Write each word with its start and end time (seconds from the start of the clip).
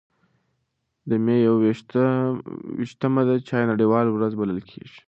د 1.09 1.11
مې 1.23 1.35
یو 1.47 1.55
ویشتمه 2.79 3.21
د 3.29 3.31
چای 3.47 3.63
نړیواله 3.71 4.09
ورځ 4.13 4.31
بلل 4.39 4.59
کېږي. 4.69 4.97